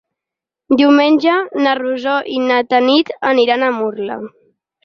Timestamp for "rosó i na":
1.81-2.59